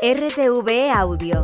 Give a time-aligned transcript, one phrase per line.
[0.00, 1.42] RTV Audio.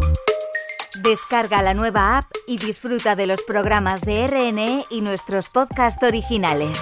[1.03, 6.79] Descarga la nueva app y disfruta de los programas de RNE y nuestros podcasts originales.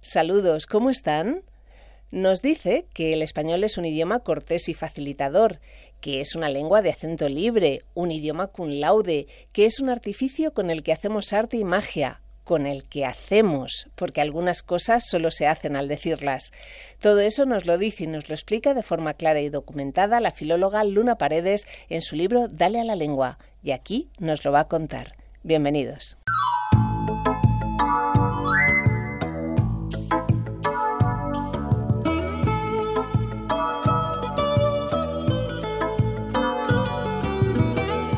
[0.00, 1.42] Saludos, ¿cómo están?
[2.12, 5.58] Nos dice que el español es un idioma cortés y facilitador,
[6.00, 10.54] que es una lengua de acento libre, un idioma cum laude, que es un artificio
[10.54, 15.30] con el que hacemos arte y magia, con el que hacemos, porque algunas cosas solo
[15.30, 16.54] se hacen al decirlas.
[16.98, 20.32] Todo eso nos lo dice y nos lo explica de forma clara y documentada la
[20.32, 24.60] filóloga Luna Paredes en su libro Dale a la lengua, y aquí nos lo va
[24.60, 25.14] a contar.
[25.42, 26.16] Bienvenidos.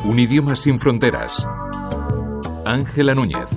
[0.05, 1.45] Un idioma sin fronteras.
[2.63, 3.49] Ángela Núñez.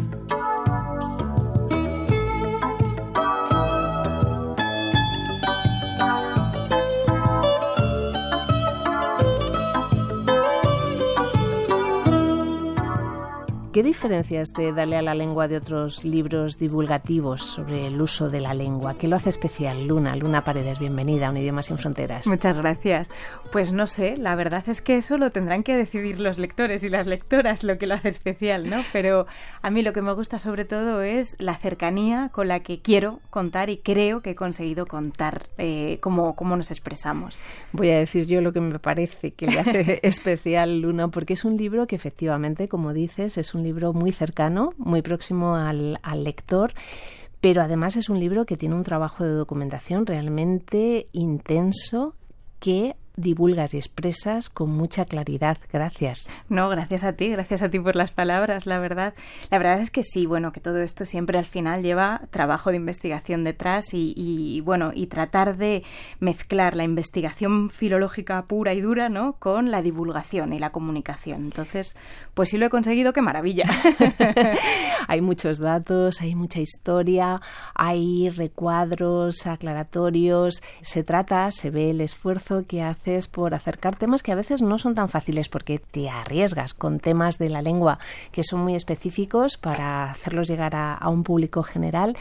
[13.75, 18.41] ¿Qué diferencias te Dale a la lengua de otros libros divulgativos sobre el uso de
[18.41, 18.97] la lengua?
[18.97, 19.89] ¿Qué lo hace especial?
[19.89, 22.25] Luna, Luna Paredes, bienvenida a Un Idioma Sin Fronteras.
[22.29, 23.11] Muchas gracias.
[23.51, 26.89] Pues no sé, la verdad es que eso lo tendrán que decidir los lectores y
[26.89, 28.77] las lectoras, lo que lo hace especial, ¿no?
[28.93, 29.27] Pero
[29.61, 33.19] a mí lo que me gusta sobre todo es la cercanía con la que quiero
[33.31, 37.43] contar y creo que he conseguido contar eh, cómo, cómo nos expresamos.
[37.73, 41.45] Voy a decir yo lo que me parece que le hace especial Luna, porque es
[41.45, 46.23] un libro que efectivamente, como dices, es un libro muy cercano, muy próximo al, al
[46.23, 46.75] lector
[47.45, 52.15] pero además es un libro que tiene un trabajo de documentación realmente intenso
[52.59, 55.59] que divulgas y expresas con mucha claridad.
[55.73, 56.29] Gracias.
[56.49, 59.15] No, gracias a ti, gracias a ti por las palabras, la verdad.
[59.51, 62.77] La verdad es que sí, bueno, que todo esto siempre al final lleva trabajo de
[62.77, 65.85] investigación detrás y, bueno, y tratar de
[66.19, 69.35] mezclar la investigación filológica pura y dura, ¿no?
[69.39, 71.45] Con la divulgación y la comunicación.
[71.45, 71.97] Entonces,
[72.35, 73.65] pues sí lo he conseguido, qué maravilla.
[75.09, 77.41] hay muchos datos, hay mucha historia,
[77.75, 80.63] hay recuadros aclaratorios.
[80.83, 84.79] Se trata, se ve el esfuerzo que hace por acercar temas que a veces no
[84.79, 87.99] son tan fáciles porque te arriesgas con temas de la lengua
[88.33, 92.17] que son muy específicos para hacerlos llegar a, un público general.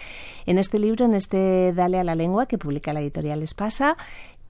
[0.46, 3.96] En este libro, en este Dale a la lengua que publica la editorial Espasa,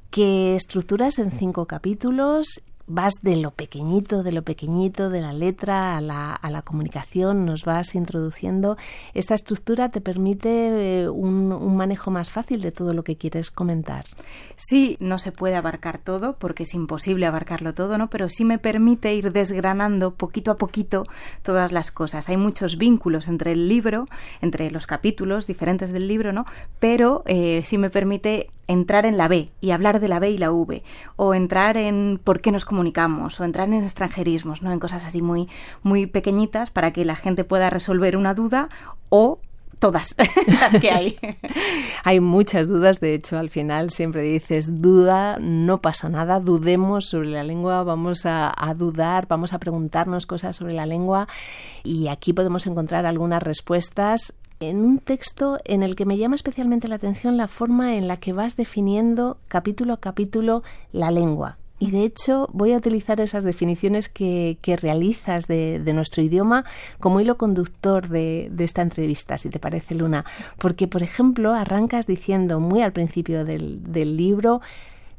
[0.10, 5.98] que estructuras en cinco capítulos vas de lo pequeñito, de lo pequeñito, de la letra
[5.98, 8.78] a la, a la comunicación, nos vas introduciendo.
[9.14, 13.52] Esta estructura te permite eh, un, un, manejo más fácil de todo lo que quieres
[13.52, 14.06] comentar.
[14.56, 18.10] Sí, no se puede abarcar todo porque es imposible abarcarlo todo, ¿no?
[18.10, 21.06] Pero sí me permite ir desgranando poquito a poquito
[21.42, 22.30] todas las cosas.
[22.30, 24.08] Hay muchos vínculos entre el libro,
[24.42, 26.46] entre los capítulos diferentes del libro, ¿no?
[26.80, 30.38] Pero eh, sí me permite entrar en la B y hablar de la B y
[30.38, 30.84] la V,
[31.16, 34.72] o entrar en por qué nos comunicamos, o entrar en extranjerismos, ¿no?
[34.72, 35.50] En cosas así muy,
[35.82, 38.70] muy pequeñitas para que la gente pueda resolver una duda
[39.10, 39.40] o
[39.84, 40.16] todas
[40.48, 41.18] las que hay.
[42.06, 47.30] hay muchas dudas, de hecho, al final siempre dices, duda, no pasa nada, dudemos sobre
[47.30, 51.28] la lengua, vamos a, a, dudar, vamos a preguntarnos cosas sobre la lengua
[51.84, 54.34] y aquí podemos encontrar algunas respuestas
[54.70, 58.18] en un texto en el que me llama especialmente la atención la forma en la
[58.18, 61.58] que vas definiendo capítulo a capítulo la lengua.
[61.80, 66.64] Y de hecho voy a utilizar esas definiciones que, realizas de, nuestro idioma
[67.00, 70.24] como hilo conductor de, esta entrevista, si te parece, Luna.
[70.60, 74.62] Porque, por ejemplo, arrancas diciendo muy al principio del libro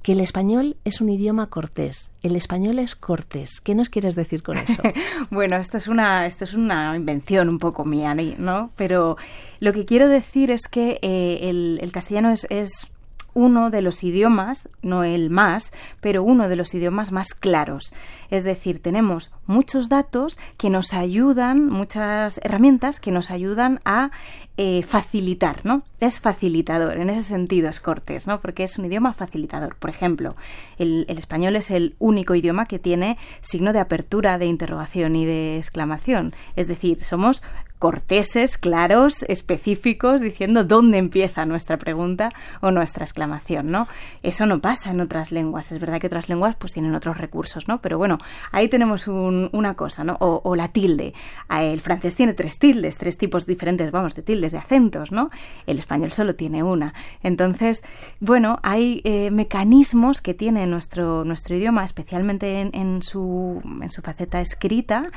[0.05, 2.13] que el español es un idioma cortés.
[2.23, 3.63] El español es cortés.
[3.63, 4.83] ¿Qué nos quieres decir con eso?
[5.31, 8.71] bueno, esto es una esto es una invención un poco mía, ¿no?
[8.77, 9.17] Pero
[9.61, 12.87] lo que quiero decir es que eh, el, el, castellano es, es
[13.35, 17.93] uno de los idiomas, no el más, pero uno de los idiomas más claros.
[18.31, 24.11] Es decir, tenemos muchos datos que nos ayudan, muchas herramientas que nos ayudan a
[24.57, 25.83] eh, facilitar, ¿no?
[26.01, 28.41] Es facilitador, en ese sentido es Cortés, ¿no?
[28.41, 29.77] Porque es un idioma facilitador.
[29.77, 30.37] Por ejemplo,
[30.79, 35.25] el, el español es el único idioma que tiene signo de apertura, de interrogación y
[35.25, 36.35] de exclamación.
[36.57, 37.43] Es decir, somos
[37.85, 42.31] corteses, claros, específicos, diciendo dónde empieza nuestra pregunta
[42.63, 43.89] o nuestra exclamación, ¿no?
[44.23, 45.71] Eso no pasa en otras lenguas.
[45.71, 47.83] Es verdad que otras lenguas pues tienen otros recursos, ¿no?
[47.83, 48.17] Pero bueno,
[48.53, 50.17] ahí tenemos un, una cosa, ¿no?
[50.21, 51.13] O, o, la tilde.
[51.51, 55.29] El francés tiene tres tildes, tres tipos diferentes, vamos, de tildes, de acentos, ¿no?
[55.67, 56.95] El español solo tiene una.
[57.23, 57.85] Entonces,
[58.19, 64.01] bueno, hay eh, mecanismos que tiene nuestro, nuestro idioma, especialmente en, en, su, en su
[64.01, 65.11] faceta escrita,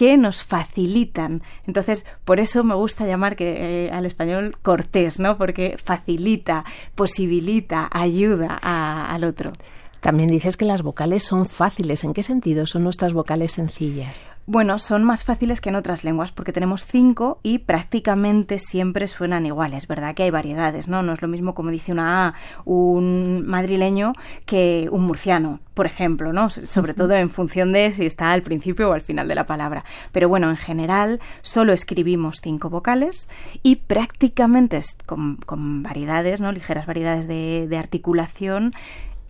[0.00, 1.42] que nos facilitan.
[1.66, 5.36] Entonces, por eso me gusta llamar que, eh, al español cortés, ¿no?
[5.36, 6.64] Porque facilita,
[6.94, 9.52] posibilita, ayuda al otro.
[10.00, 12.04] También dices que las vocales son fáciles.
[12.04, 14.28] ¿En qué sentido son nuestras vocales sencillas?
[14.46, 19.46] Bueno, son más fáciles que en otras lenguas porque tenemos cinco y prácticamente siempre suenan
[19.46, 20.14] iguales, ¿verdad?
[20.14, 21.02] Que hay variedades, ¿no?
[21.02, 24.14] No es lo mismo como dice una A un madrileño
[24.46, 26.50] que un murciano, por ejemplo, ¿no?
[26.50, 29.84] Sobre todo en función de si está al principio o al final de la palabra.
[30.10, 33.28] Pero bueno, en general solo escribimos cinco vocales
[33.62, 36.50] y prácticamente con, con variedades, ¿no?
[36.50, 38.72] Ligeras variedades de, de articulación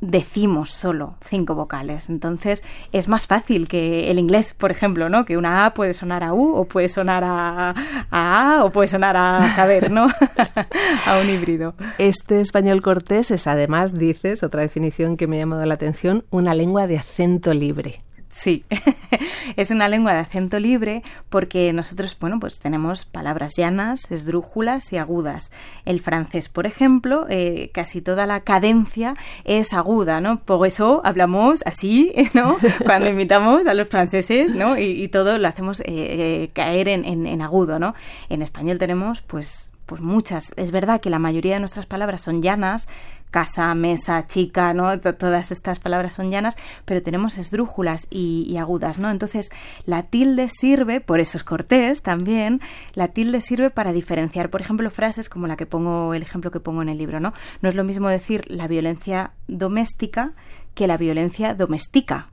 [0.00, 2.08] decimos solo cinco vocales.
[2.08, 2.62] Entonces
[2.92, 5.24] es más fácil que el inglés, por ejemplo, ¿no?
[5.24, 7.74] Que una A puede sonar a U o puede sonar a,
[8.10, 10.06] A o puede sonar a saber, ¿no?
[11.06, 11.74] a un híbrido.
[11.98, 16.54] Este español cortés es además, dices, otra definición que me ha llamado la atención, una
[16.54, 18.02] lengua de acento libre.
[18.40, 18.64] Sí,
[19.56, 24.96] es una lengua de acento libre porque nosotros, bueno, pues tenemos palabras llanas, esdrújulas y
[24.96, 25.52] agudas.
[25.84, 29.14] El francés, por ejemplo, eh, casi toda la cadencia
[29.44, 30.40] es aguda, ¿no?
[30.40, 32.56] Por eso hablamos así, ¿no?
[32.82, 34.78] Cuando imitamos a los franceses, ¿no?
[34.78, 37.94] Y, todo lo hacemos eh, eh, caer en, en agudo, ¿no?
[38.30, 40.54] En español tenemos, pues, pues muchas.
[40.56, 42.86] Es verdad que la mayoría de nuestras palabras son llanas,
[43.32, 45.00] casa, mesa, chica, ¿no?
[45.00, 49.10] todas estas palabras son llanas, pero tenemos esdrújulas y, agudas, ¿no?
[49.10, 49.50] Entonces,
[49.86, 52.60] la tilde sirve, por eso es cortés también,
[52.94, 56.60] la tilde sirve para diferenciar, por ejemplo, frases como la que pongo, el ejemplo que
[56.60, 57.34] pongo en el libro, ¿no?
[57.60, 60.34] No es lo mismo decir la violencia doméstica
[60.76, 62.28] que la violencia doméstica.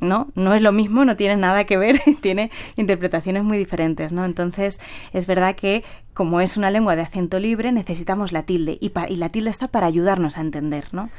[0.00, 0.28] ¿No?
[0.34, 4.24] No es lo mismo, no tiene nada que ver, tiene interpretaciones muy diferentes, ¿no?
[4.24, 4.80] Entonces,
[5.12, 5.84] es verdad que
[6.14, 9.68] como es una lengua de acento libre, necesitamos la tilde y, y la tilde está
[9.68, 11.10] para ayudarnos a entender, ¿no?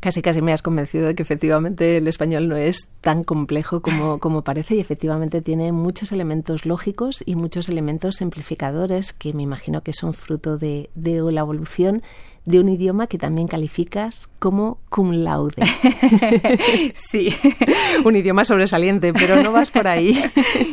[0.00, 4.18] Casi casi me has convencido de que efectivamente el español no es tan complejo como,
[4.20, 9.82] como parece y efectivamente tiene muchos elementos lógicos y muchos elementos simplificadores que me imagino
[9.82, 12.02] que son fruto de, de la evolución
[12.44, 15.62] de un idioma que también calificas como cum laude.
[16.94, 17.34] sí.
[18.04, 20.22] un idioma sobresaliente, pero no vas por ahí.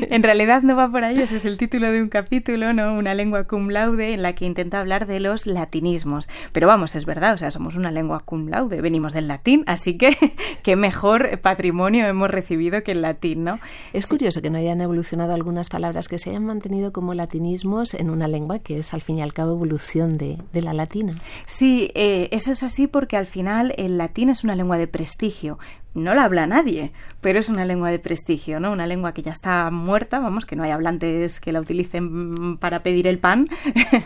[0.10, 2.98] en realidad no va por ahí, ese es el título de un capítulo, ¿no?
[2.98, 6.30] Una lengua cum laude en la que intenta hablar de los latinismos.
[6.52, 9.98] Pero vamos, es verdad, o sea, somos una lengua cum laude, venimos del latín, así
[9.98, 10.16] que
[10.64, 13.60] qué mejor patrimonio hemos recibido que el latín, ¿no?
[13.94, 18.10] Es curioso que no hayan evolucionado algunas palabras que se hayan mantenido como latinismos en
[18.10, 21.14] una lengua que es al fin y al cabo evolución de, de la latina.
[21.46, 25.58] Sí, eh, eso es así porque al final el latín es una lengua de prestigio.
[25.98, 26.92] No la habla nadie,
[27.22, 28.72] pero es una lengua de prestigio, ¿no?
[28.72, 32.84] Una lengua que ya está muerta, vamos, que no hay hablantes que la utilicen para
[32.84, 33.50] pedir el pan,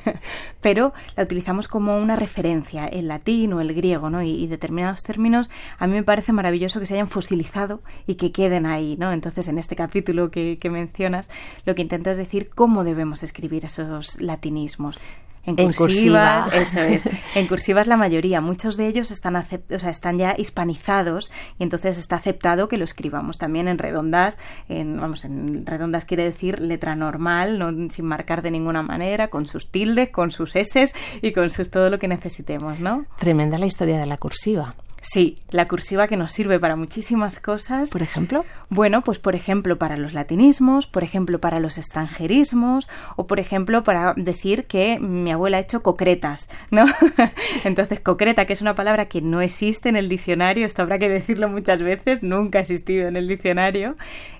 [0.61, 4.23] pero la utilizamos como una referencia, el latín o el griego, ¿no?
[4.23, 5.49] Y, determinados términos
[5.79, 9.11] a mí me parece maravilloso que se hayan fosilizado y que queden ahí, ¿no?
[9.11, 11.29] Entonces, en este capítulo que mencionas,
[11.65, 14.97] lo que intento es decir cómo debemos escribir esos latinismos.
[15.43, 17.09] En cursivas, eso es.
[17.35, 18.41] En cursivas la mayoría.
[18.41, 22.83] Muchos de ellos están, o sea, están ya hispanizados y entonces está aceptado que lo
[22.83, 24.37] escribamos también en redondas.
[24.69, 29.45] En, vamos, en redondas quiere decir letra normal, no, sin marcar de ninguna manera, con
[29.45, 30.85] sus tildes, con sus S
[31.21, 33.05] y con sus todo lo que necesitemos, ¿no?
[33.17, 34.75] Tremenda la historia de la cursiva.
[35.01, 37.89] Sí, la cursiva que nos sirve para muchísimas cosas.
[37.89, 38.45] ¿Por ejemplo?
[38.69, 43.83] Bueno, pues por ejemplo para los latinismos, por ejemplo para los extranjerismos o por ejemplo
[43.83, 46.85] para decir que mi abuela ha hecho concretas, ¿no?
[47.63, 51.09] Entonces, concreta, que es una palabra que no existe en el diccionario, esto habrá que
[51.09, 53.95] decirlo muchas veces, nunca ha existido en el diccionario.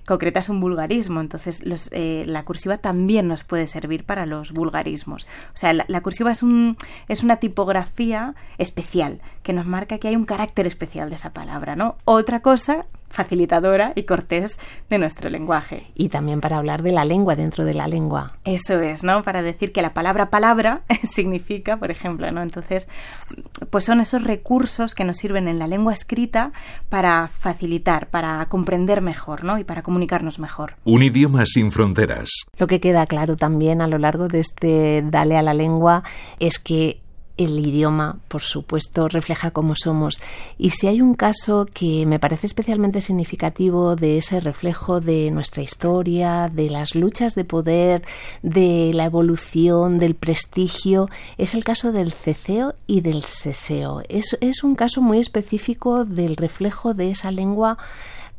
[0.06, 5.26] Concreta es un vulgarismo, entonces eh, la cursiva también nos puede servir para los vulgarismos.
[5.54, 6.76] O sea, la, la cursiva es, un,
[7.08, 11.76] es una tipografía especial que nos marca que hay un carácter especial de esa palabra,
[11.76, 11.96] ¿no?
[12.04, 14.58] Otra cosa facilitadora y cortés
[14.90, 15.86] de nuestro lenguaje.
[15.94, 18.32] Y también para hablar de la lengua dentro de la lengua.
[18.44, 19.22] Eso es, ¿no?
[19.22, 22.42] Para decir que la palabra palabra significa, por ejemplo, ¿no?
[22.42, 22.88] Entonces,
[23.70, 26.52] pues son esos recursos que nos sirven en la lengua escrita
[26.88, 29.58] para facilitar, para comprender mejor, ¿no?
[29.58, 30.74] Y para comunicarnos mejor.
[30.84, 32.30] Un idioma sin fronteras.
[32.58, 36.02] Lo que queda claro también a lo largo de este Dale a la lengua
[36.38, 37.00] es que
[37.36, 40.20] el idioma, por supuesto, refleja cómo somos.
[40.58, 45.62] Y si hay un caso que me parece especialmente significativo de ese reflejo de nuestra
[45.62, 48.02] historia, de las luchas de poder,
[48.42, 51.08] de la evolución, del prestigio,
[51.38, 54.02] es el caso del ceceo y del seseo.
[54.08, 57.78] Es, es un caso muy específico del reflejo de esa lengua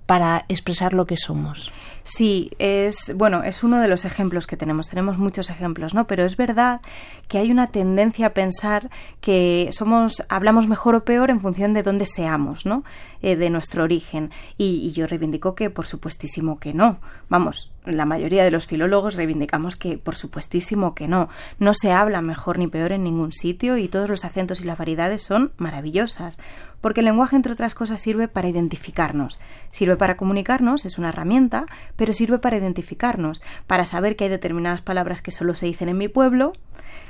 [0.05, 1.71] para expresar lo que somos.
[2.03, 4.89] Sí, es bueno, es uno de los ejemplos que tenemos.
[4.89, 6.05] Tenemos muchos ejemplos, ¿no?
[6.05, 6.81] Pero es verdad
[7.29, 8.89] que hay una tendencia a pensar
[9.21, 12.83] que somos, hablamos mejor o peor en función de dónde seamos, ¿no?
[13.21, 14.31] Eh, de nuestro origen.
[14.57, 16.99] Y, yo reivindico que, por supuestísimo, que no.
[17.29, 21.29] Vamos, la mayoría de los filólogos reivindicamos que, por supuestísimo, que no.
[21.57, 24.77] No se habla mejor ni peor en ningún sitio y todos los acentos y las
[24.77, 26.37] variedades son maravillosas
[26.83, 29.39] Porque el lenguaje, entre otras cosas, sirve para identificarnos.
[29.71, 34.81] Sirve para comunicarnos, es una herramienta, pero sirve para identificarnos, para saber que hay determinadas
[34.81, 36.51] palabras que solo se dicen en mi pueblo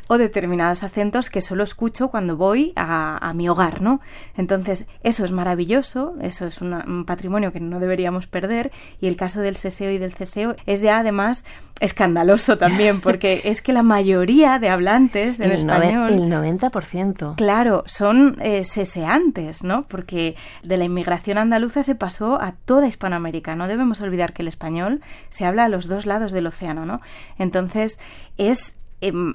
[0.10, 4.02] o determinados acentos que solo escucho cuando voy a, mi hogar, ¿no?
[4.36, 9.42] Entonces, eso es maravilloso, eso es un patrimonio que no deberíamos perder y el caso
[9.42, 11.44] del seseo y del ceseo es ya además
[11.80, 16.10] escandaloso también, porque es que la mayoría de hablantes en español...
[16.12, 17.36] el 90%.
[17.36, 19.86] Claro, son eh, seseantes, ¿no?
[19.88, 23.56] Porque de la inmigración andaluza se pasó a toda Hispanoamérica.
[23.56, 27.02] No debemos olvidar que el español se habla a los dos lados del océano, ¿no?
[27.38, 28.00] Entonces,
[28.38, 28.76] es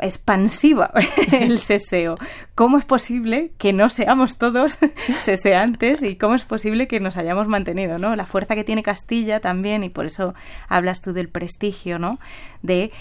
[0.00, 0.92] expansiva
[1.32, 2.16] el seseo.
[2.54, 4.78] ¿Cómo es posible que no seamos todos
[5.18, 8.16] seseantes y cómo es posible que nos hayamos mantenido, ¿no?
[8.16, 10.34] La fuerza que tiene Castilla también, y por eso
[10.68, 12.18] hablas tú del prestigio, ¿no?
[12.62, 12.92] De,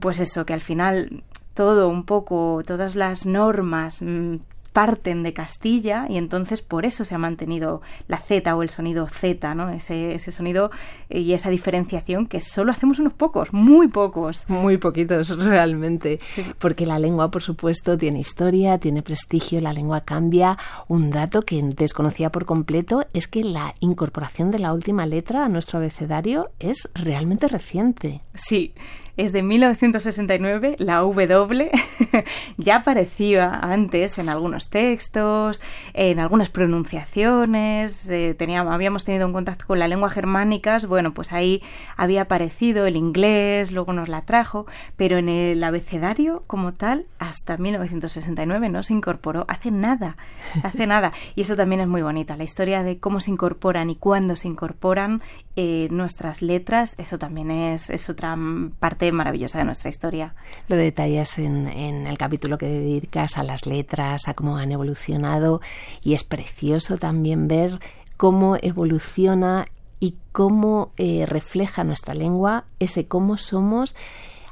[0.00, 1.22] pues eso, que al final
[1.54, 4.36] todo un poco, todas las normas mm,
[4.76, 9.06] parten de Castilla y entonces por eso se ha mantenido la Z o el sonido
[9.06, 9.70] Z, ¿no?
[9.70, 10.70] Ese, ese sonido
[11.08, 14.44] y esa diferenciación que solo hacemos unos pocos, muy pocos.
[14.50, 16.20] Muy poquitos realmente,
[16.58, 20.58] porque la lengua, por supuesto, tiene historia, tiene prestigio, la lengua cambia.
[20.88, 25.48] Un dato que desconocía por completo es que la incorporación de la última letra a
[25.48, 28.20] nuestro abecedario es realmente reciente.
[28.34, 28.74] Sí,
[29.16, 31.70] es de 1969, la W
[32.58, 35.62] ya aparecía antes en algunos textos,
[35.94, 41.32] en algunas pronunciaciones, eh, teníamos, habíamos tenido un contacto con la lengua germánicas, bueno, pues
[41.32, 41.62] ahí
[41.96, 47.56] había aparecido el inglés, luego nos la trajo, pero en el abecedario como tal, hasta
[47.56, 50.16] 1969 no se incorporó, hace nada,
[50.62, 51.12] hace nada.
[51.34, 54.48] Y eso también es muy bonita, la historia de cómo se incorporan y cuándo se
[54.48, 55.20] incorporan
[55.56, 58.36] eh, nuestras letras, eso también es, es otra
[58.78, 60.34] parte maravillosa de nuestra historia.
[60.68, 65.60] Lo detallas en, el capítulo que dedicas a las letras, a cómo han evolucionado
[66.02, 67.80] y es precioso también ver
[68.16, 69.66] cómo evoluciona
[70.00, 73.94] y cómo eh, refleja nuestra lengua ese cómo somos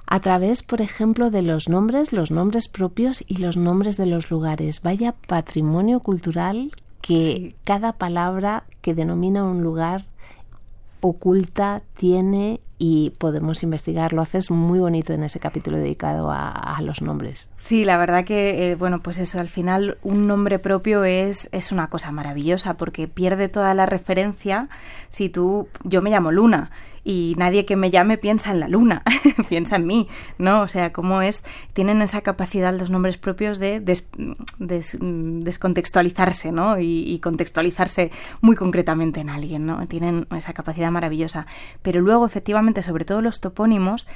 [0.06, 4.30] a través, por ejemplo, de los nombres, los nombres propios y los nombres de los
[4.30, 4.82] lugares.
[4.82, 10.06] Vaya patrimonio cultural que cada palabra que denomina un lugar
[11.04, 14.14] oculta tiene y podemos investigar.
[14.14, 17.50] Lo haces muy bonito en ese capítulo dedicado a, los nombres.
[17.58, 21.72] Sí, la verdad que, eh, bueno, pues eso, al final un nombre propio es, es
[21.72, 24.68] una cosa maravillosa porque pierde toda la referencia
[25.10, 26.70] si tú, yo me llamo Luna
[27.04, 29.02] y nadie que me llame piensa en la luna,
[29.48, 30.08] piensa en mí,
[30.38, 30.62] ¿no?
[30.62, 31.44] O sea, cómo es,
[31.74, 33.80] tienen esa capacidad los nombres propios de
[34.58, 36.80] descontextualizarse, ¿no?
[36.80, 39.86] Y, contextualizarse muy concretamente en alguien, ¿no?
[39.86, 41.46] Tienen esa capacidad maravillosa.
[41.82, 44.06] Pero luego, efectivamente, sobre todo los topónimos,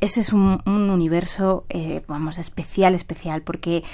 [0.00, 3.84] ese es un, universo, eh, vamos, especial, especial, porque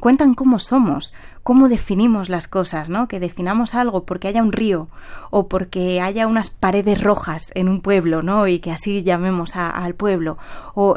[0.00, 1.12] cuentan cómo somos,
[1.42, 3.08] cómo definimos las cosas, ¿no?
[3.08, 4.88] Que definamos algo porque haya un río
[5.30, 8.46] o porque haya unas paredes rojas en un pueblo, ¿no?
[8.46, 10.38] Y que así llamemos al pueblo.
[10.74, 10.96] O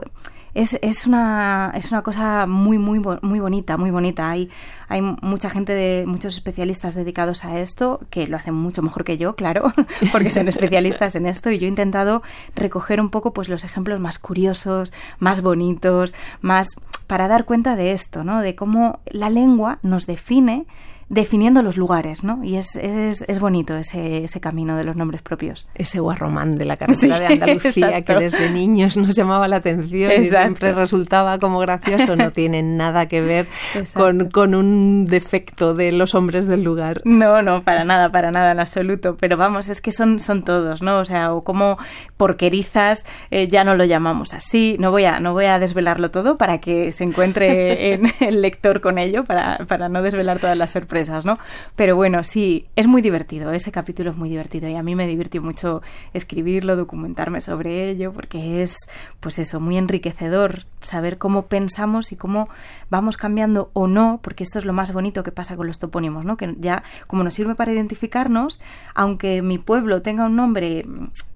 [0.53, 4.29] es, es, una, es una cosa muy, muy, muy bonita, muy bonita.
[4.29, 4.49] Hay,
[4.87, 9.17] hay mucha gente, de muchos especialistas dedicados a esto, que lo hacen mucho mejor que
[9.17, 9.73] yo, claro,
[10.11, 12.21] porque son especialistas en esto, y yo he intentado
[12.55, 16.67] recoger un poco pues los ejemplos más curiosos, más bonitos, más
[17.13, 18.41] para dar cuenta de esto, ¿no?
[18.41, 20.65] De cómo la lengua nos define
[21.13, 22.43] definiendo los lugares, ¿no?
[22.43, 25.67] Y es, es, es bonito ese, ese, camino de los nombres propios.
[25.75, 30.25] Ese guarromán de la carretera de Andalucía que desde niños nos llamaba la atención y
[30.25, 33.47] siempre resultaba como gracioso, no tiene nada que ver
[33.93, 37.01] con, con, un defecto de los hombres del lugar.
[37.05, 39.15] No, no, para nada, para nada en absoluto.
[39.19, 40.97] Pero vamos, es que son, son todos, ¿no?
[40.97, 41.77] O sea, o como
[42.17, 44.77] porquerizas eh, ya no lo llamamos así.
[44.79, 48.81] No voy, a, no voy a desvelarlo todo para que se encuentre en el lector
[48.81, 51.37] con ello, para, para no desvelar todas las sorpresas ¿no?
[51.75, 55.07] Pero bueno, sí, es muy divertido, ese capítulo es muy divertido y a mí me
[55.07, 55.81] divirtió mucho
[56.13, 58.75] escribirlo, documentarme sobre ello, porque es,
[59.19, 62.49] pues eso, muy enriquecedor saber cómo pensamos y cómo
[62.89, 66.25] vamos cambiando o no, porque esto es lo más bonito que pasa con los topónimos,
[66.25, 66.37] ¿no?
[66.37, 68.59] Que ya, como nos sirve para identificarnos,
[68.95, 70.85] aunque mi pueblo tenga un nombre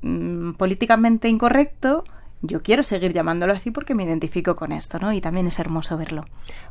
[0.01, 2.03] mm, políticamente incorrecto,
[2.41, 5.13] yo quiero seguir llamándolo así porque me identifico con esto, ¿no?
[5.13, 6.25] Y también es hermoso verlo.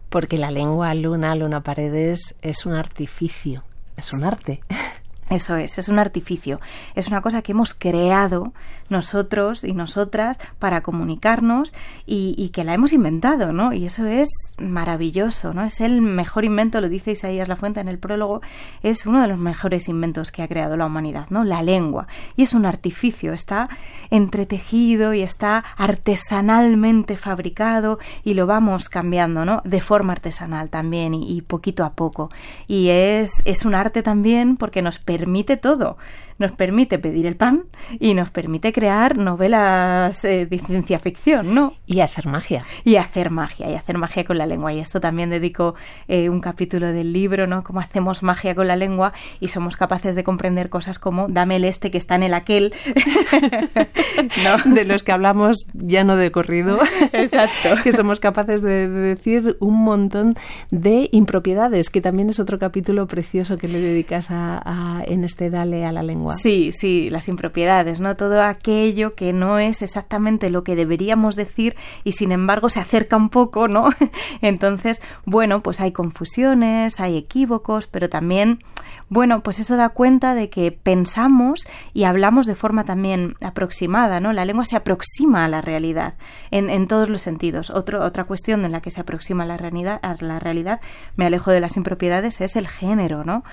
[0.09, 3.65] Porque la lengua luna, luna paredes, es un artificio,
[3.97, 4.61] es un arte.
[5.29, 6.61] Eso es, es un artificio.
[6.95, 8.53] Es una cosa que hemos creado
[8.89, 11.75] nosotros y nosotras para comunicarnos
[12.07, 13.73] y, que la hemos inventado, ¿no?
[13.73, 14.29] Y eso es
[14.59, 15.65] maravilloso, ¿no?
[15.65, 18.41] Es el mejor invento, lo dice Isaías La Fuente en el prólogo,
[18.85, 21.43] es uno de los mejores inventos que ha creado la humanidad, ¿no?
[21.43, 22.07] La lengua.
[22.37, 23.69] Y es un artificio, está
[24.11, 29.61] entretejido y está artesanalmente fabricado y lo vamos cambiando, ¿no?
[29.65, 32.31] De forma artesanal también y, y poquito a poco.
[32.69, 35.97] Y es, es un arte también porque nos permite permite todo.
[36.39, 37.65] Nos permite pedir el pan
[37.99, 41.75] y nos permite crear novelas eh, de ciencia ficción, ¿no?
[41.87, 42.65] Y hacer magia.
[42.85, 44.73] Y hacer magia, y hacer magia con la lengua.
[44.73, 45.75] Y esto también dedico
[46.09, 47.65] eh, un capítulo del libro, ¿no?
[47.65, 51.65] Cómo hacemos magia con la lengua y somos capaces de comprender cosas como dame el
[51.65, 52.75] este que está en el aquel.
[54.45, 54.75] ¿No?
[54.75, 56.79] De los que hablamos ya no de corrido.
[57.13, 57.83] Exacto.
[57.83, 60.35] que somos capaces de, decir un montón
[60.71, 65.85] de impropiedades, que también es otro capítulo precioso que le dedicas a en este Dale
[65.85, 66.26] a la lengua.
[66.31, 68.17] Sí, sí, las impropiedades, ¿no?
[68.17, 73.17] Todo aquello que no es exactamente lo que deberíamos decir y sin embargo se acerca
[73.17, 73.89] un poco, ¿no?
[74.43, 78.63] Entonces, bueno, pues hay confusiones, hay equívocos, pero también,
[79.09, 84.33] bueno, pues eso da cuenta de que pensamos y hablamos de forma también aproximada, ¿no?
[84.33, 86.15] La lengua se aproxima a la realidad
[86.51, 87.71] en, en todos los sentidos.
[87.71, 90.81] Otro, otra cuestión en la que se aproxima a la realidad, a la realidad,
[91.17, 93.45] me alejo de las impropiedades, es el género, ¿no?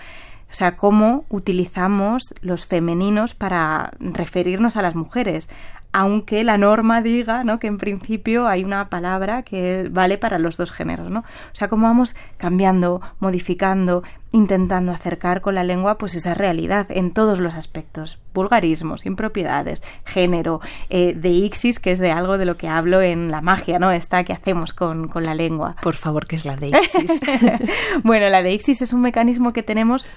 [0.54, 5.50] O sea, cómo utilizamos los femeninos para referirnos a las mujeres,
[5.94, 7.58] aunque la norma diga ¿no?
[7.58, 11.10] que en principio hay una palabra que vale para los dos géneros.
[11.10, 11.22] ¿no?
[11.22, 17.14] O sea, cómo vamos cambiando, modificando, intentando acercar con la lengua pues esa realidad en
[17.14, 22.58] todos los aspectos, vulgarismos, impropiedades, género, eh, de ixis, que es de algo de lo
[22.58, 23.92] que hablo en la magia, ¿no?
[23.92, 25.78] Esta que hacemos con, con la lengua.
[25.82, 27.20] Por favor, ¿qué es la de ixis?
[28.04, 30.08] bueno, la de ixis es un mecanismo que tenemos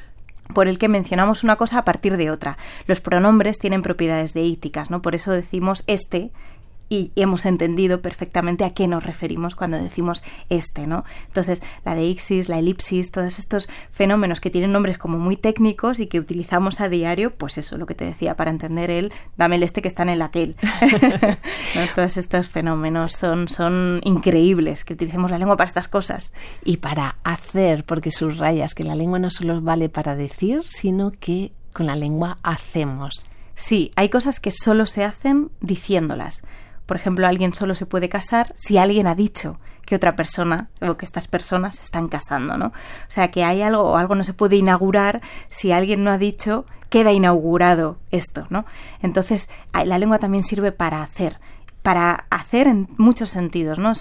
[0.54, 2.56] por el que mencionamos una cosa a partir de otra.
[2.86, 5.02] Los pronombres tienen propiedades deíticas, ¿no?
[5.02, 6.30] Por eso decimos este
[6.88, 11.04] y hemos entendido perfectamente a qué nos referimos cuando decimos este, ¿no?
[11.26, 16.06] Entonces, la ixis, la elipsis, todos estos fenómenos que tienen nombres como muy técnicos y
[16.06, 19.62] que utilizamos a diario, pues eso, lo que te decía, para entender el dame el
[19.62, 20.56] este que está en el aquel.
[21.94, 26.32] Todos estos fenómenos son, son increíbles, que utilicemos la lengua para estas cosas.
[26.64, 31.52] Y para hacer, porque subrayas que la lengua no solo vale para decir, sino que
[31.72, 33.26] con la lengua hacemos.
[33.54, 36.42] Sí, hay cosas que solo se hacen diciéndolas
[36.86, 40.96] por ejemplo, alguien solo se puede casar si alguien ha dicho que otra persona o
[40.96, 42.66] que estas personas se están casando, ¿no?
[42.66, 42.72] O
[43.08, 46.66] sea, que hay algo o algo no se puede inaugurar si alguien no ha dicho
[46.90, 48.64] queda inaugurado esto, ¿no?
[49.02, 51.38] Entonces, la lengua también sirve para hacer
[51.86, 53.92] para hacer en muchos sentidos, ¿no?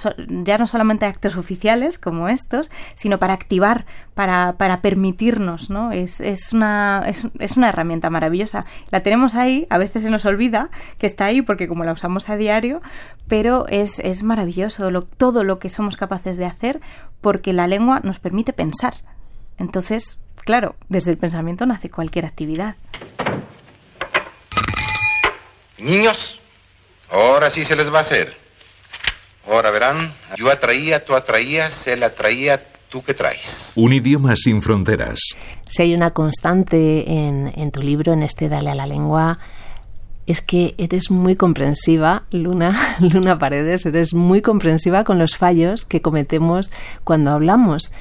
[0.44, 5.92] ya no solamente actos oficiales como estos, sino para activar, para, para permitirnos, ¿no?
[5.92, 8.66] Es, es, una, es, es, una herramienta maravillosa.
[8.90, 12.28] La tenemos ahí, a veces se nos olvida que está ahí porque como la usamos
[12.28, 12.82] a diario,
[13.28, 16.82] pero es, es maravilloso todo lo que somos capaces de hacer
[17.22, 18.96] porque la lengua nos permite pensar.
[19.60, 22.78] Entonces, claro, desde el pensamiento nace cualquier actividad.
[25.78, 26.42] Niños,
[27.10, 28.36] Ahora sí se les va a hacer.
[29.48, 33.72] Ahora verán, yo atraía, tú atraías, él atraía, tú que traes.
[33.76, 35.20] Un idioma sin fronteras.
[35.68, 39.38] Si hay una constante en, en tu libro, en este Dale a la lengua,
[40.28, 46.02] es que eres muy comprensiva, Luna, Luna Paredes, eres muy comprensiva con los fallos que
[46.02, 46.72] cometemos
[47.04, 47.94] cuando hablamos.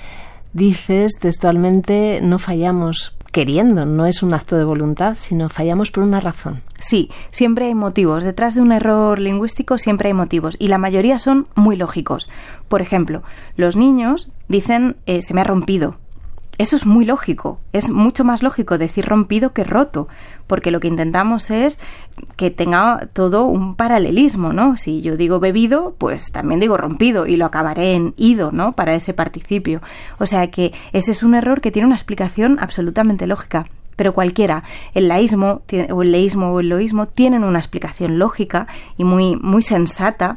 [0.55, 6.21] Dices textualmente, no fallamos queriendo, no es un acto de voluntad, sino fallamos por una
[6.21, 6.63] razón.
[6.79, 8.23] Sí, siempre hay motivos.
[8.23, 12.31] Detrás de un error lingüístico siempre hay motivos y la mayoría son muy lógicos.
[12.69, 13.25] Por ejemplo,
[13.57, 15.97] los niños dicen eh, se me ha rompido
[16.57, 17.59] eso es muy lógico.
[17.73, 20.09] Es mucho más lógico decir rompido que roto,
[20.47, 21.79] porque lo que intentamos es
[22.37, 24.77] que tenga todo un paralelismo, ¿no?
[24.77, 28.73] Si yo digo bebido, pues también digo rompido y lo acabaré en ido, ¿no?
[28.73, 29.81] Para ese participio.
[30.19, 33.67] O sea que ese es un error que tiene una explicación absolutamente lógica.
[33.97, 34.65] Pero cualquiera,
[34.95, 39.63] el laísmo o el leísmo o el loísmo tienen una explicación lógica y muy, muy
[39.63, 40.37] sensata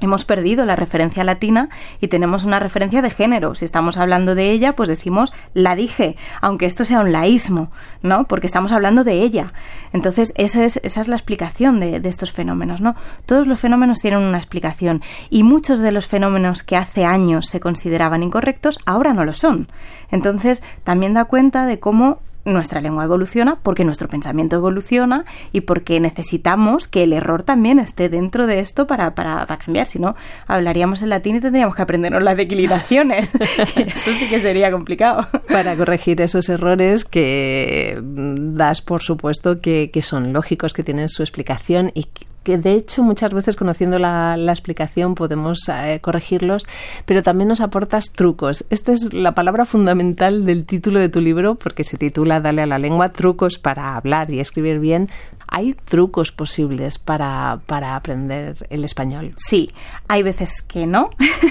[0.00, 1.68] hemos perdido la referencia latina
[2.00, 3.54] y tenemos una referencia de género.
[3.54, 7.70] Si estamos hablando de ella, pues decimos la dije, aunque esto sea un laísmo,
[8.02, 8.24] ¿no?
[8.24, 9.52] Porque estamos hablando de ella.
[9.92, 12.96] Entonces, esa es, esa es la explicación de, de estos fenómenos, ¿no?
[13.24, 17.60] Todos los fenómenos tienen una explicación y muchos de los fenómenos que hace años se
[17.60, 19.68] consideraban incorrectos, ahora no lo son.
[20.10, 26.00] Entonces, también da cuenta de cómo nuestra lengua evoluciona porque nuestro pensamiento evoluciona y porque
[26.00, 29.86] necesitamos que el error también esté dentro de esto para, para, cambiar.
[29.86, 30.14] Si no,
[30.46, 33.34] hablaríamos en latín y tendríamos que aprendernos las declinaciones.
[33.76, 35.26] Eso sí que sería complicado.
[35.48, 41.22] Para corregir esos errores que das por supuesto que, que son lógicos, que tienen su
[41.22, 46.66] explicación y que de hecho muchas veces conociendo la, explicación podemos eh, corregirlos,
[47.06, 48.64] pero también nos aportas trucos.
[48.70, 52.66] Esta es la palabra fundamental del título de tu libro, porque se titula Dale a
[52.66, 55.08] la lengua, trucos para hablar y escribir bien.
[55.56, 59.34] ¿Hay trucos posibles para, para aprender el español?
[59.36, 59.70] Sí,
[60.08, 61.10] hay veces que no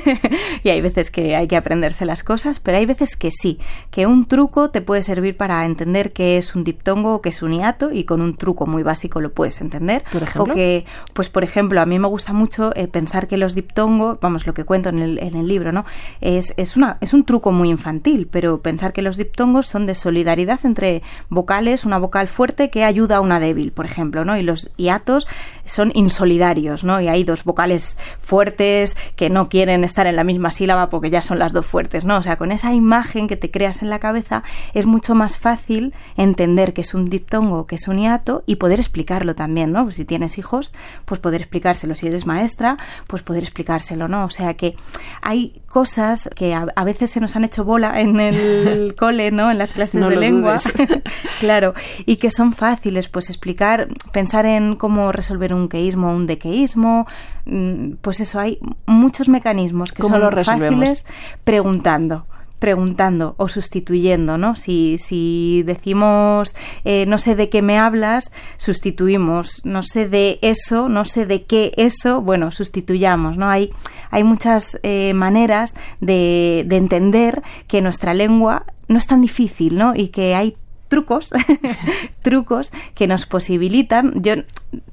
[0.64, 3.60] y hay veces que hay que aprenderse las cosas, pero hay veces que sí,
[3.92, 7.42] que un truco te puede servir para entender qué es un diptongo o qué es
[7.42, 10.04] un hiato y con un truco muy básico lo puedes entender.
[10.12, 10.52] Por ejemplo.
[10.52, 14.20] O que, pues por ejemplo, a mí me gusta mucho eh, pensar que los diptongos,
[14.20, 15.86] vamos, lo que cuento en el, en el libro, ¿no?
[16.20, 19.96] Es, es, una, es un truco muy infantil, pero pensar que los diptongos son de
[19.96, 24.36] solidaridad entre vocales, una vocal fuerte que ayuda a una débil, por ejemplo ejemplo, ¿no?
[24.38, 25.28] Y los hiatos
[25.66, 27.00] son insolidarios, ¿no?
[27.00, 31.22] Y hay dos vocales fuertes que no quieren estar en la misma sílaba porque ya
[31.22, 32.18] son las dos fuertes, ¿no?
[32.18, 35.94] O sea, con esa imagen que te creas en la cabeza es mucho más fácil
[36.18, 39.84] entender que es un diptongo, que es un hiato y poder explicarlo también, ¿no?
[39.84, 40.74] Pues si tienes hijos,
[41.06, 41.96] pues poder explicárselo.
[41.96, 42.78] Si eres maestra,
[43.08, 44.26] pues poder explicárselo, ¿no?
[44.26, 44.76] O sea que
[45.22, 49.50] hay cosas que a, veces se nos han hecho bola en el cole, ¿no?
[49.52, 50.58] En las clases de lengua.
[51.40, 51.74] claro.
[52.06, 53.73] Y que son fáciles, pues explicar
[54.12, 57.08] pensar en cómo resolver un queísmo o un dequeísmo,
[57.46, 61.06] mm, pues eso, hay muchos mecanismos que son fáciles
[61.44, 62.26] preguntando
[62.64, 64.56] preguntando o sustituyendo, ¿no?
[64.56, 66.56] Si, si decimos
[66.86, 71.44] eh, no sé de qué me hablas, sustituimos, no sé de eso, no sé de
[71.44, 73.50] qué eso, bueno, sustituyamos, ¿no?
[73.50, 73.72] Hay,
[74.12, 79.94] hay muchas eh, maneras de, de entender que nuestra lengua no es tan difícil, ¿no?
[79.94, 80.56] Y que hay
[80.94, 81.32] trucos,
[82.22, 84.22] trucos que nos posibilitan.
[84.22, 84.36] Yo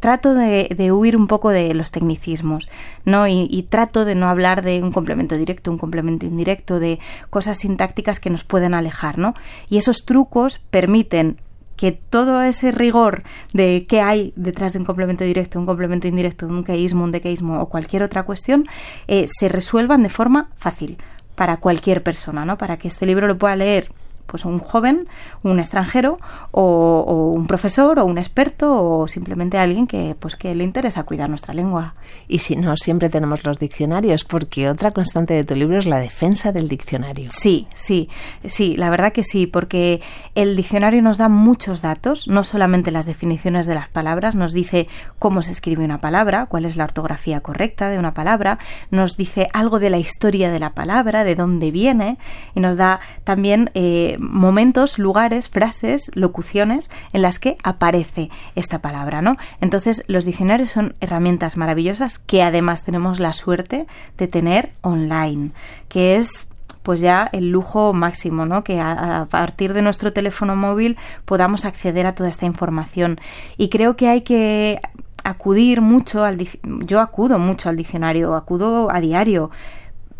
[0.01, 2.71] trato de, huir un poco de los tecnicismos,
[3.05, 3.29] ¿no?
[3.29, 8.19] Y, trato de no hablar de un complemento directo, un complemento indirecto, de cosas sintácticas
[8.19, 9.35] que nos pueden alejar, ¿no?
[9.69, 11.37] Y esos trucos permiten
[11.77, 16.47] que todo ese rigor de qué hay detrás de un complemento directo, un complemento indirecto,
[16.47, 18.65] un queísmo, un dequeísmo o cualquier otra cuestión,
[19.07, 20.97] eh, se resuelvan de forma fácil
[21.35, 22.57] para cualquier persona, ¿no?
[22.57, 23.91] Para que este libro lo pueda leer
[24.31, 25.09] pues un joven,
[25.43, 26.19] un extranjero
[26.53, 31.29] o, un profesor o un experto o simplemente alguien que pues que le interesa cuidar
[31.29, 31.95] nuestra lengua.
[32.29, 35.99] Y si no, siempre tenemos los diccionarios porque otra constante de tu libro es la
[35.99, 37.31] defensa del diccionario.
[37.33, 38.09] Sí, sí,
[38.45, 40.01] sí, la verdad que sí, porque
[40.35, 44.87] el diccionario nos da muchos datos, no solamente las definiciones de las palabras, nos dice
[45.19, 48.59] cómo se escribe una palabra, cuál es la ortografía correcta de una palabra,
[48.91, 52.19] nos dice algo de la historia de la palabra, de dónde viene
[52.55, 59.23] y nos da también eh, momentos, lugares, frases, locuciones en las que aparece esta palabra,
[59.23, 59.37] ¿no?
[59.61, 63.87] Entonces, los diccionarios son herramientas maravillosas que además tenemos la suerte
[64.19, 65.53] de tener online,
[65.89, 66.49] que es
[66.83, 68.65] pues ya el lujo máximo, ¿no?
[68.65, 73.21] Que a, partir de nuestro teléfono móvil podamos acceder a toda esta información.
[73.57, 74.81] Y creo que hay que
[75.23, 79.51] acudir mucho al yo acudo mucho al diccionario, acudo a diario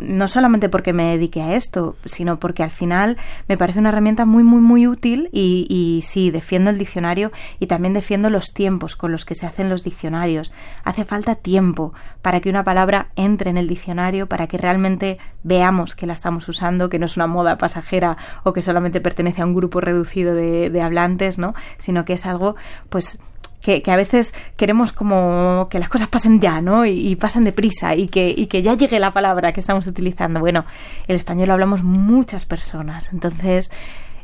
[0.01, 4.25] no solamente porque me dedique a esto, sino porque al final me parece una herramienta
[4.25, 8.95] muy, muy, muy útil y, y, sí, defiendo el diccionario y también defiendo los tiempos
[8.95, 10.51] con los que se hacen los diccionarios.
[10.83, 15.95] Hace falta tiempo para que una palabra entre en el diccionario, para que realmente veamos
[15.95, 19.45] que la estamos usando, que no es una moda pasajera o que solamente pertenece a
[19.45, 21.53] un grupo reducido de, de hablantes, ¿no?
[21.77, 22.55] Sino que es algo,
[22.89, 23.19] pues,
[23.61, 26.85] que, a veces queremos como que las cosas pasen ya, ¿no?
[26.85, 30.39] Y, y, pasen deprisa y que, y que ya llegue la palabra que estamos utilizando.
[30.39, 30.65] Bueno,
[31.07, 33.71] el español lo hablamos muchas personas, entonces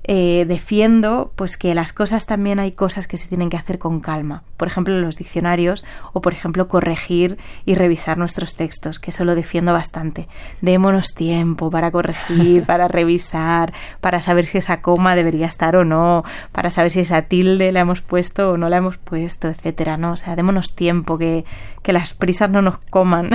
[0.09, 3.99] eh, defiendo pues que las cosas también hay cosas que se tienen que hacer con
[3.99, 4.43] calma.
[4.55, 9.35] Por ejemplo, los diccionarios o, por ejemplo, corregir y revisar nuestros textos, que eso lo
[9.35, 10.29] defiendo bastante.
[10.61, 16.23] Démonos tiempo para corregir, para revisar, para saber si esa coma debería estar o no,
[16.53, 20.13] para saber si esa tilde la hemos puesto o no la hemos puesto, etcétera, ¿no?
[20.13, 21.43] O sea, démonos tiempo, que,
[21.83, 23.31] que las prisas no nos coman.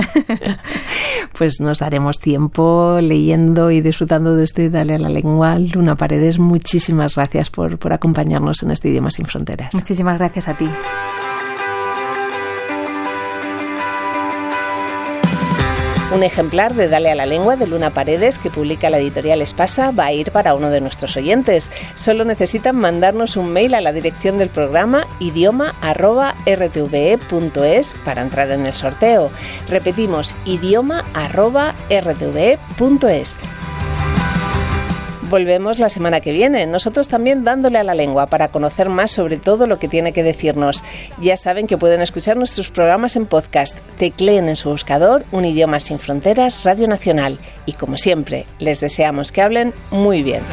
[1.37, 5.59] pues nos haremos tiempo leyendo y disfrutando de este Dale a la lengua.
[5.59, 9.73] Luna Paredes, muchísimas gracias por, por acompañarnos en este Idioma sin Fronteras.
[9.73, 10.69] Muchísimas gracias a ti.
[16.13, 19.91] Un ejemplar de Dale a la lengua de Luna Paredes que publica la editorial Espasa
[19.91, 21.69] va a ir para uno de nuestros oyentes.
[21.95, 28.73] Solo necesitan mandarnos un mail a la dirección del programa idioma@rtve.es para entrar en el
[28.73, 29.29] sorteo.
[29.67, 33.35] Repetimos idioma@rtve.es.
[35.33, 39.37] Volvemos la semana que viene, nosotros también dándole a la lengua para conocer más sobre
[39.37, 40.83] todo lo que tiene que decirnos.
[41.19, 43.75] Ya saben que pueden escuchar nuestros programas en podcast.
[43.97, 47.39] Tecleen en su buscador Un idioma sin fronteras, Radio Nacional.
[47.65, 50.43] Y como siempre, les deseamos que hablen muy bien.